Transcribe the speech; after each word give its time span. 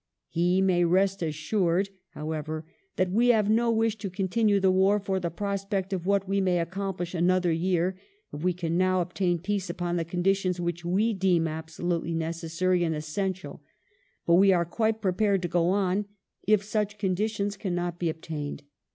He 0.29 0.61
may 0.61 0.83
rest 0.83 1.21
assured, 1.21 1.89
how 2.15 2.31
ever, 2.31 2.65
that 2.95 3.11
we 3.11 3.27
have 3.27 3.51
no 3.51 3.71
wish 3.71 3.97
to 3.97 4.09
continue 4.09 4.59
the 4.59 4.71
war 4.71 4.99
for 4.99 5.19
the 5.19 5.29
prospect 5.29 5.93
of 5.93 6.07
what 6.07 6.27
we 6.27 6.41
may 6.41 6.57
accomplish 6.57 7.13
another 7.13 7.51
year, 7.51 7.95
if 8.33 8.41
we 8.43 8.51
can 8.51 8.79
now 8.79 9.01
obtain 9.01 9.37
peace 9.37 9.69
upon 9.69 9.97
the 9.97 10.03
conditions 10.03 10.59
which 10.59 10.83
we 10.83 11.13
deem 11.13 11.47
absolutely 11.47 12.15
necessary 12.15 12.83
and 12.83 12.95
es 12.95 13.07
sential; 13.15 13.59
but 14.25 14.33
we 14.41 14.51
are 14.51 14.65
quite 14.65 15.03
prepared 15.03 15.43
to 15.43 15.47
go 15.47 15.67
on 15.69 16.05
if 16.47 16.63
such 16.63 16.97
conditions 16.97 17.55
cannot 17.55 17.99
be 17.99 18.09
obtained. 18.09 18.63